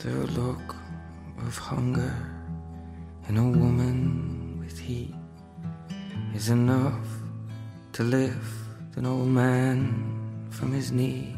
[0.00, 0.76] The look
[1.38, 2.14] of hunger
[3.28, 5.14] in a woman with heat
[6.34, 7.08] is enough
[7.94, 8.36] to lift
[8.96, 11.34] an old man from his knees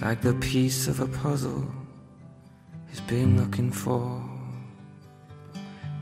[0.00, 1.66] like the piece of a puzzle
[2.88, 4.22] he's been looking for.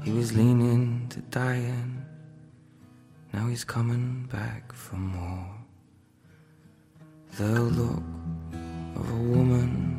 [0.05, 2.05] He was leaning to dying,
[3.33, 5.49] now he's coming back for more.
[7.39, 8.03] The look
[8.97, 9.92] of a woman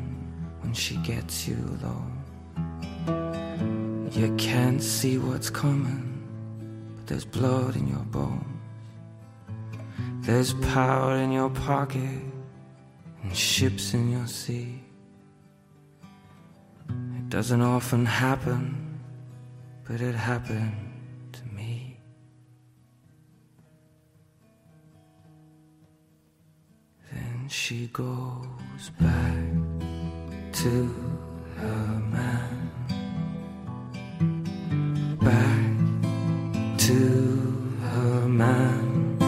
[0.74, 2.04] she gets you low.
[4.10, 6.22] You can't see what's coming,
[6.96, 8.44] but there's blood in your bones.
[10.20, 12.22] There's power in your pocket
[13.22, 14.80] and ships in your sea.
[16.88, 19.00] It doesn't often happen,
[19.84, 20.74] but it happened
[21.32, 22.00] to me.
[27.12, 29.63] Then she goes back
[30.54, 30.88] to
[31.56, 32.70] her man,
[35.20, 36.94] back to
[37.82, 39.18] her man,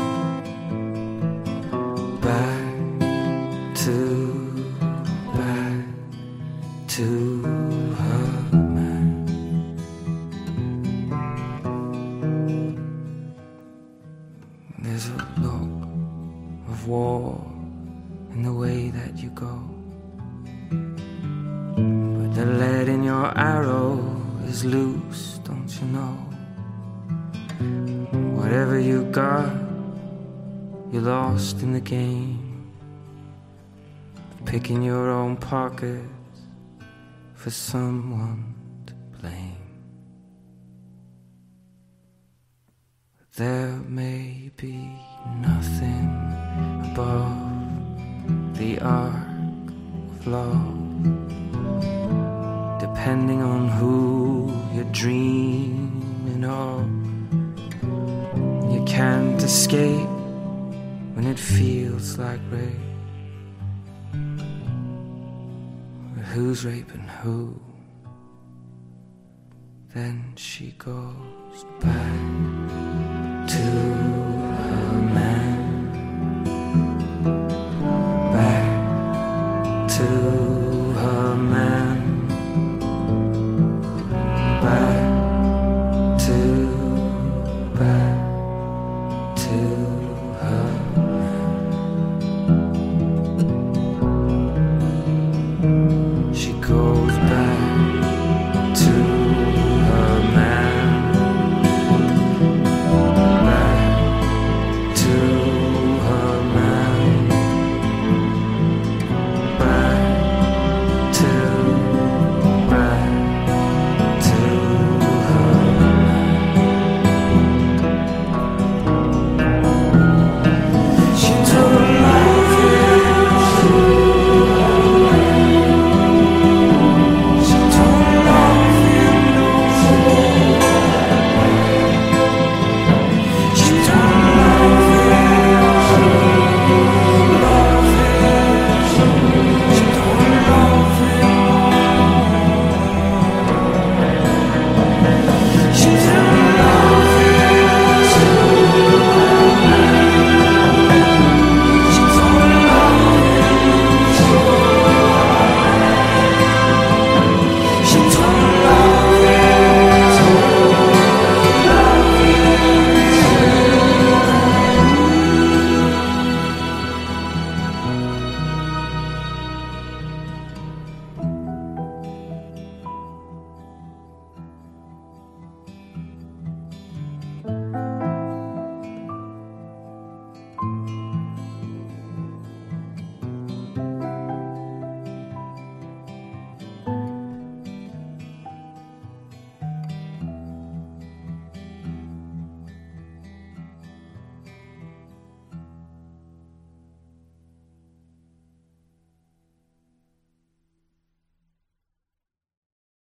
[2.20, 4.64] back to,
[5.34, 5.84] back
[6.86, 9.16] to her man.
[14.78, 15.88] There's a look
[16.68, 17.44] of war
[18.30, 19.76] in the way that you go.
[22.36, 23.96] The lead in your arrow
[24.44, 26.16] is loose, don't you know?
[28.36, 29.50] Whatever you got,
[30.92, 32.70] you lost in the game.
[34.44, 36.42] Picking your own pockets
[37.32, 39.56] for someone to blame.
[43.36, 44.92] There may be
[45.40, 46.06] nothing
[46.92, 49.70] above the arc
[50.12, 50.85] of love,
[53.06, 56.84] depending on who you're dreaming of.
[58.72, 60.08] You can't escape
[61.14, 62.72] when it feels like rape.
[66.32, 67.60] Who's raping who?
[69.94, 72.35] Then she goes back